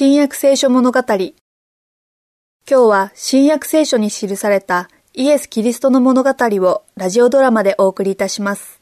[0.00, 1.32] 新約聖書物語今
[2.68, 8.80] 日は新約聖書に記されたイエス・キリストの物語をラジオドラマでお送りいたします。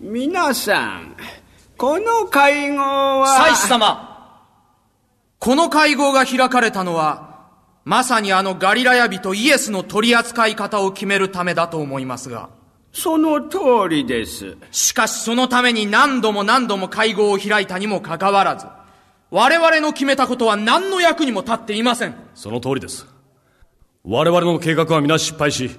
[0.00, 1.16] 皆さん、
[1.76, 4.05] この会合は、祭司様
[5.38, 7.46] この会合が開かれたのは、
[7.84, 12.48] まさにあのガリラヤ人イエスの取り扱い方を決めるためだと思いますが。
[12.92, 13.58] その通
[13.90, 14.56] りです。
[14.70, 18.66] しかしそのために何度も何度も会合を開いたにもかかわらず、
[19.30, 22.14] 我々の決めたことは何の役にも立っていません。
[22.34, 23.06] その通りです。
[24.02, 25.70] 我々の計画は皆失敗し、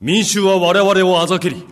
[0.00, 1.64] 民衆は我々をあざけり、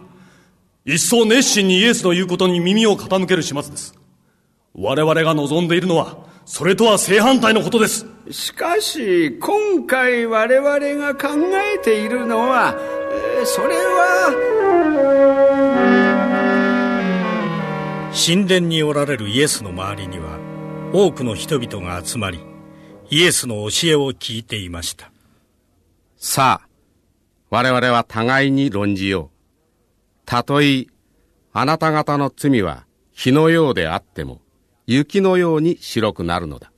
[0.84, 3.98] 一層熱心にイエスの言うことに耳を傾ける始末です。
[4.74, 8.06] 我々が望んでいるのは、それとは正反対のことです。
[8.30, 11.28] しかし、今回我々が考
[11.74, 12.76] えているのは、
[13.38, 14.64] えーそれは、
[18.14, 20.38] 神殿におられるイエスの周りには
[20.92, 22.38] 多くの人々が集まり
[23.10, 25.10] イエスの教えを聞いていました
[26.16, 26.68] さあ、
[27.50, 29.36] 我々は互いに論じよう。
[30.24, 30.86] たとえ、
[31.52, 34.40] あなた方の罪は火のようであっても、
[34.86, 36.70] 雪のように白くなるのだ。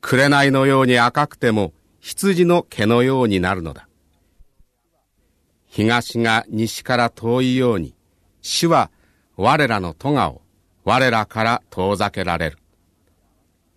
[0.00, 3.88] 紅のように赤くても、羊の毛のようになるのだ。
[5.66, 7.94] 東が西から遠いように、
[8.42, 8.90] 死は
[9.36, 10.42] 我らの咎を
[10.84, 12.58] 我らから遠ざけられる。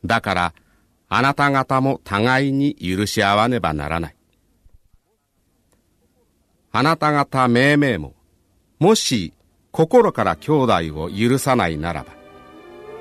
[0.04, 0.54] だから、
[1.10, 4.16] あなた方も互いに許し合わねばならない。
[6.72, 8.16] あなた方命名も、
[8.80, 9.34] もし
[9.72, 12.23] 心から兄弟を許さないならば、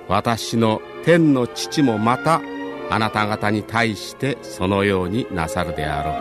[0.09, 2.41] 私の天の父もまた
[2.91, 6.15] あなた方に対してそのようになさるであろう。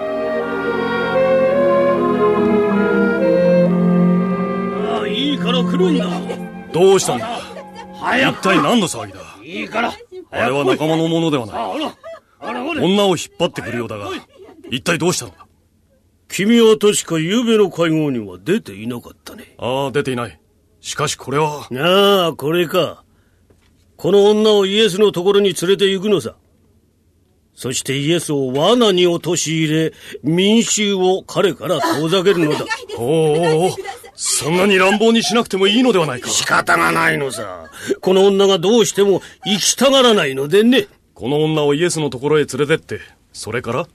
[5.00, 6.08] ああいいから来るんだ。
[6.72, 7.40] どうしたんだ？
[8.00, 9.20] 一体何の騒ぎだ？
[9.44, 9.94] いいから。
[10.32, 11.56] あれは仲間のものではない。
[11.56, 11.94] あら
[12.40, 12.82] あらほれ。
[12.84, 14.10] 女を引っ張ってくるようだが、
[14.70, 15.32] 一体どうしたの？
[15.32, 15.38] だ
[16.30, 19.56] 君は確か昨べの会合には出ていなかったね。
[19.58, 20.40] ああ、出ていない。
[20.80, 23.04] しかしこれは、ああこれか
[24.02, 26.36] この女をイエスのところに連れて行くのさ。
[27.54, 32.66] そしてイエスを罠に陥れ民衆を彼から遠ざけるのだ。
[32.98, 33.70] おうおうおう
[34.16, 36.32] そんなに乱暴にしなくてもいいのではないか。
[36.32, 37.70] 仕方がないのさ。
[38.00, 40.88] この女がどうしても生きたがらないのでね。
[41.14, 43.02] この女をイエスのところへ連れてって、
[43.34, 43.88] それから？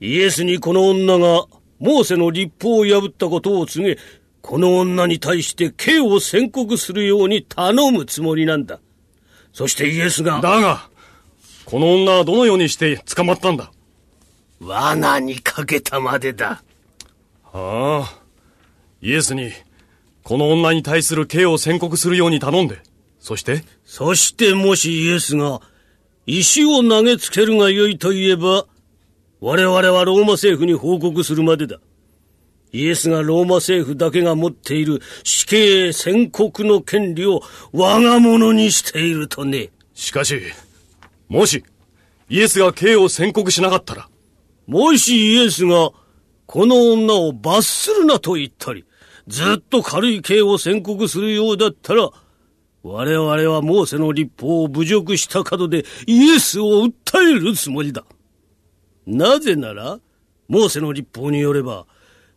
[0.00, 1.44] イエスにこの女が
[1.80, 3.98] モーセの立法を破ったことを告げ、
[4.46, 8.78] この女に対して刑を宣告するように頼むつもりなんだ。
[9.54, 10.90] そしてイエスが、だが、
[11.64, 13.72] この女はどのようにして捕まったんだ？
[14.60, 16.62] 罠にかけたまでだ。
[17.54, 18.14] ああ、
[19.00, 19.50] イエスに、
[20.22, 22.82] この女に対する刑を宣告するように頼んで、
[23.20, 25.62] そして、そしてもしイエスが、
[26.26, 28.66] 石を投げつけるがよいと言えば、
[29.40, 31.78] 我々はローマ政府に報告するまでだ。
[32.74, 37.40] イエスがローマ政府だけが持っている死刑宣告の権利を
[37.72, 39.70] 我が物にしているとね。
[39.94, 40.40] しかし、
[41.28, 41.62] もし、
[42.28, 44.08] イエスが刑を宣告しなかったら、
[44.66, 45.92] もしイエスが、
[46.46, 48.84] この女を罰するなと言ったり、
[49.28, 52.10] ずっと軽い刑を宣告するようだったら、
[52.82, 58.04] 我々はモーセの立法を侮辱した角でイエスを訴えるつもりだ。
[59.06, 60.00] なぜなら、
[60.48, 61.86] モーセの立法によれば、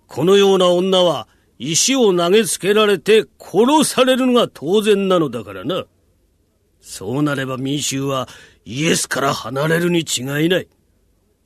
[0.07, 1.28] このような女は
[1.59, 5.85] 石を投げつけられて殺されるのが当然なのだからな。
[6.81, 8.28] そうなれば民衆は
[8.66, 10.68] イエスから離れるに違いない。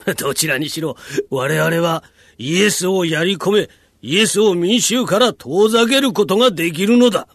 [0.17, 0.95] どちらにしろ、
[1.29, 2.03] 我々は
[2.37, 3.69] イエスをやり込め、
[4.01, 7.27] イエスを民衆から遠ざけることができるのだ。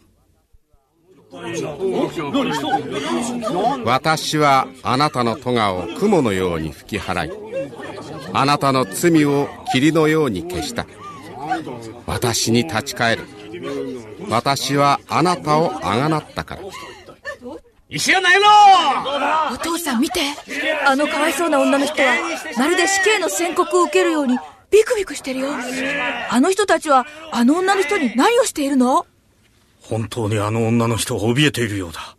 [3.84, 7.32] 私はあなたの咎を雲のように吹き払い、
[8.32, 10.86] あなたの罪を霧のように消した。
[12.06, 13.24] 私に立ち返る。
[14.28, 16.62] 私はあなたをあがなったから。
[17.88, 18.40] 石を投げろ
[19.52, 20.20] お父さん見て
[20.84, 22.14] あのかわいそうな女の人は
[22.58, 24.36] まるで死刑の宣告を受けるように
[24.72, 25.50] ビクビクしてるよ
[26.28, 29.06] あの人たちはあの女の人に何をしているの？
[29.82, 32.16] 本当にあの女の人は怯えているようだ。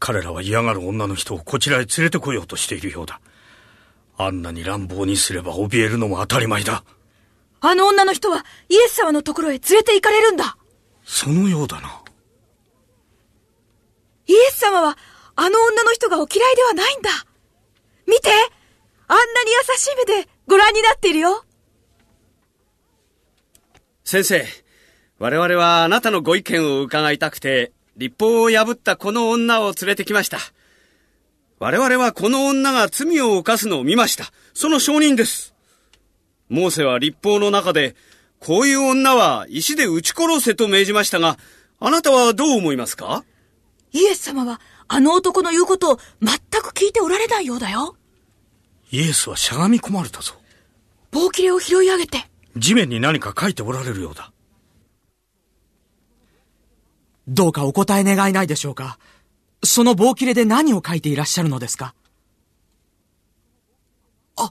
[0.00, 3.20] 彼らは嫌がる女の人をこちらへ連れてこようとしているようだ。
[4.16, 6.82] あんなに乱暴にすれば怯えるのも当たり前だ。
[7.60, 10.56] あの女の人はイエス様のところへ連れて行かれるんだ
[11.04, 12.02] そのようだな。
[14.26, 14.98] イエス様は
[15.36, 17.10] あの女の人がお嫌いではないんだ。
[18.06, 18.28] 見て
[19.08, 21.44] あんなに優しい目でご覧になっているよ。
[24.04, 24.44] 先生、
[25.18, 30.38] 我々はあなたのご意見を伺いたくて、立法を破ったこの女を連れてきました。
[31.58, 34.26] 我々はこの女が罪を犯すのを見ました。
[34.54, 35.54] その証人です。
[36.48, 37.94] モーセは立法の中で、
[38.40, 41.38] こういう女は石で撃ち殺せと命じましたが、
[41.80, 43.24] あなたはどう思いますか？
[43.92, 47.96] イエス様は、あの男の言うことを全く聞いておられないようだよ。
[48.90, 50.34] イエスはしゃがみ込まれたぞ。
[51.10, 52.28] 棒切れを拾い上げて。
[52.56, 54.32] 地面に何か書いておられるようだ。
[57.26, 58.98] どうかお答え願えないでしょうか？
[59.62, 61.94] その棒切れで何を書いていらっしゃるのですか
[64.36, 64.50] あ、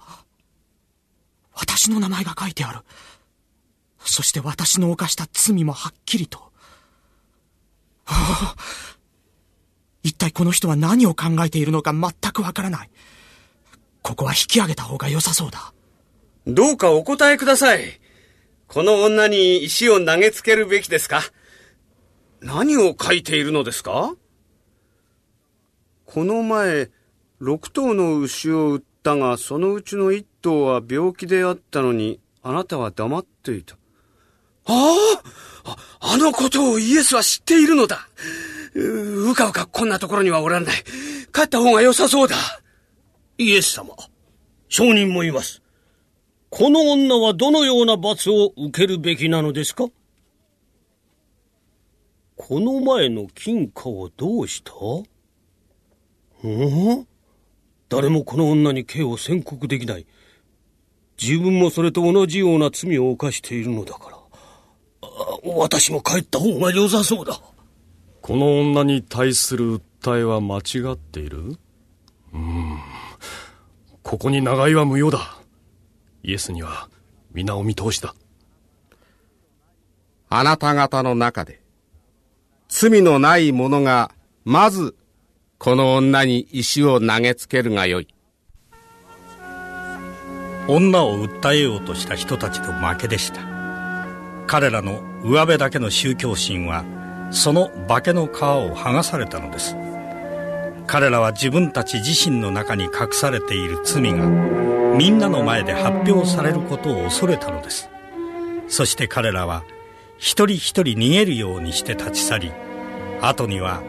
[1.88, 2.80] 私の名前が書いてある。
[4.00, 6.40] そして私の犯した罪もはっきりと。
[8.04, 8.56] はあ、
[10.04, 12.90] 一体この人は何を考えているのか全くわからない。
[14.02, 15.74] ここは引き上げた方が良さそうだ。
[16.46, 18.02] どうかお答えください。
[18.68, 21.22] この女に石を投げつけるべきですか？
[22.42, 24.14] 何を書いているのですか？
[26.06, 26.90] この前、
[27.40, 33.76] 六頭の牛を売ったが、そのうちの一頭は病気であったのに、あなたは黙っていた。
[34.66, 34.96] あ
[35.66, 38.08] ああのことをイエスは知っているのだ
[38.74, 40.76] うかうかこんなところにはおらんない。
[41.34, 42.36] 帰った方が良さそうだ。
[43.38, 43.96] イエス様、
[44.70, 45.62] 証人もいます。
[46.50, 49.88] この女はどのような罰を受けるべきなのですか？
[52.38, 54.72] この前の金貨をどうした？
[56.48, 57.08] ん？
[57.90, 60.06] 誰もこの女に刑を宣告できない。
[61.22, 64.18] 自分もそれと同じような罪を犯しているのだから。
[65.44, 67.40] 私も帰った方が良さそうだ。
[68.22, 71.58] この女に対する訴えは間違っている？
[72.34, 72.80] うん。
[74.04, 75.38] ここに長居は無用だ。
[76.24, 76.90] イエスには
[77.32, 78.14] 皆お見通しだ。
[80.30, 81.62] あなた方の中で、
[82.68, 84.12] 罪のない者が、
[84.44, 84.96] まず、
[85.58, 88.08] この女に石を投げつけるがよい。
[90.68, 93.42] 女を訴えようとした人たちの負けでした。
[94.48, 96.84] 彼らの上辺だけの宗教心は、
[97.32, 99.76] その化けの皮を剥がされたのです。
[100.86, 104.26] 彼らは自分たち自身の中に隠されている罪が、
[104.96, 107.90] みんなの前で発表されることを恐れたのです。
[108.68, 109.64] そして彼らは、
[110.18, 112.52] 一人一人逃げるようにして立ち去り
[113.22, 113.82] 後には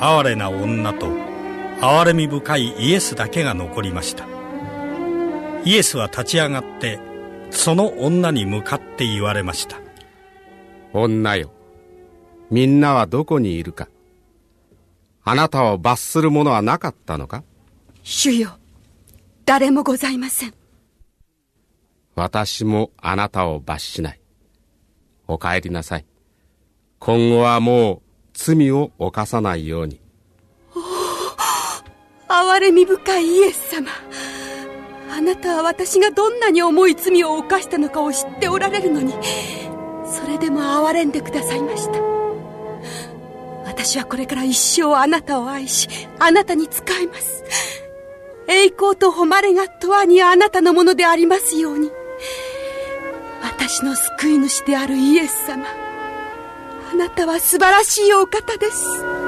[0.00, 1.08] 哀れな女と
[1.80, 4.31] 憐れみ深いイエスだけが残りました
[5.64, 6.98] イエスは立ち上がって
[7.50, 9.80] その女に向かって言われました
[10.92, 11.52] 女よ
[12.50, 13.88] みんなはどこにいるか
[15.24, 17.44] あなたを罰するものはなかったのか
[18.02, 18.50] 主よ
[19.44, 20.54] 誰もございません
[22.14, 24.22] 私もあなたを罰しない
[25.28, 26.04] お帰りなさい。
[26.98, 28.02] 今後はもう
[28.34, 30.00] 罪を犯さないように。
[32.28, 33.88] 哀れみ深いイエス様。
[35.14, 39.12] あなたは私がどんなに重い罪を犯したのかを知っておられるのに、
[40.06, 42.00] それでも憐れんでくださいました。
[43.66, 47.44] 私はこれから一生あなたを愛し、あなたに仕えます。
[48.48, 51.90] 栄光と誉れが永遠にあなたのものでありますように。
[53.42, 55.66] 私の救い主であるイエス様
[56.90, 59.21] あなたは素晴らしいお方です